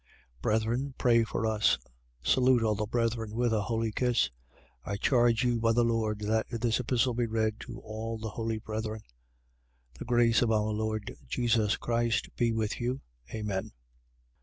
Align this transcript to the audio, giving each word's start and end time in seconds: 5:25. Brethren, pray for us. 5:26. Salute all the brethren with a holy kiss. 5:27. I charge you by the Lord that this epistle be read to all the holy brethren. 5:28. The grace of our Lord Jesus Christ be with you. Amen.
5:25. 0.37 0.41
Brethren, 0.41 0.93
pray 0.97 1.23
for 1.23 1.45
us. 1.45 1.77
5:26. 2.25 2.29
Salute 2.33 2.63
all 2.63 2.73
the 2.73 2.85
brethren 2.87 3.35
with 3.35 3.53
a 3.53 3.61
holy 3.61 3.91
kiss. 3.91 4.31
5:27. 4.87 4.91
I 4.91 4.95
charge 4.97 5.43
you 5.43 5.59
by 5.59 5.73
the 5.73 5.83
Lord 5.83 6.19
that 6.21 6.47
this 6.49 6.79
epistle 6.79 7.13
be 7.13 7.27
read 7.27 7.59
to 7.59 7.79
all 7.81 8.17
the 8.17 8.29
holy 8.29 8.57
brethren. 8.57 9.01
5:28. 9.93 9.99
The 9.99 10.05
grace 10.05 10.41
of 10.41 10.51
our 10.51 10.71
Lord 10.71 11.15
Jesus 11.27 11.77
Christ 11.77 12.35
be 12.35 12.51
with 12.51 12.81
you. 12.81 13.01
Amen. 13.31 13.73